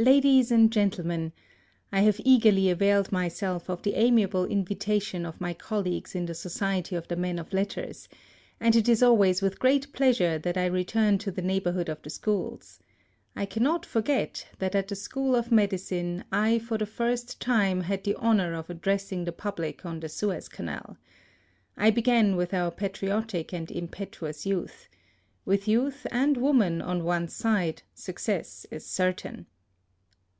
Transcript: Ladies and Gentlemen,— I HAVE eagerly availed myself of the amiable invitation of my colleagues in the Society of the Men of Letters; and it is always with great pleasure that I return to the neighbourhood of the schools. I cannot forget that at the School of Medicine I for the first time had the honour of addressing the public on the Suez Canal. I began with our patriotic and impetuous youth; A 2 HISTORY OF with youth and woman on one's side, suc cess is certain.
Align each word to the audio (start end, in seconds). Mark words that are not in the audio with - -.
Ladies 0.00 0.52
and 0.52 0.70
Gentlemen,— 0.72 1.32
I 1.92 2.02
HAVE 2.02 2.20
eagerly 2.24 2.70
availed 2.70 3.10
myself 3.10 3.68
of 3.68 3.82
the 3.82 3.94
amiable 3.96 4.44
invitation 4.44 5.26
of 5.26 5.40
my 5.40 5.52
colleagues 5.52 6.14
in 6.14 6.26
the 6.26 6.34
Society 6.36 6.94
of 6.94 7.08
the 7.08 7.16
Men 7.16 7.36
of 7.36 7.52
Letters; 7.52 8.08
and 8.60 8.76
it 8.76 8.88
is 8.88 9.02
always 9.02 9.42
with 9.42 9.58
great 9.58 9.92
pleasure 9.92 10.38
that 10.38 10.56
I 10.56 10.66
return 10.66 11.18
to 11.18 11.32
the 11.32 11.42
neighbourhood 11.42 11.88
of 11.88 12.00
the 12.00 12.10
schools. 12.10 12.78
I 13.34 13.44
cannot 13.44 13.84
forget 13.84 14.46
that 14.60 14.76
at 14.76 14.86
the 14.86 14.94
School 14.94 15.34
of 15.34 15.50
Medicine 15.50 16.22
I 16.30 16.60
for 16.60 16.78
the 16.78 16.86
first 16.86 17.40
time 17.40 17.80
had 17.80 18.04
the 18.04 18.14
honour 18.14 18.52
of 18.54 18.70
addressing 18.70 19.24
the 19.24 19.32
public 19.32 19.84
on 19.84 19.98
the 19.98 20.08
Suez 20.08 20.48
Canal. 20.48 20.96
I 21.76 21.90
began 21.90 22.36
with 22.36 22.54
our 22.54 22.70
patriotic 22.70 23.52
and 23.52 23.68
impetuous 23.68 24.46
youth; 24.46 24.86
A 24.86 24.86
2 24.86 24.86
HISTORY 24.86 24.94
OF 24.94 25.46
with 25.58 25.66
youth 25.66 26.06
and 26.12 26.36
woman 26.36 26.80
on 26.80 27.02
one's 27.02 27.32
side, 27.32 27.82
suc 27.96 28.20
cess 28.20 28.64
is 28.70 28.86
certain. 28.86 29.46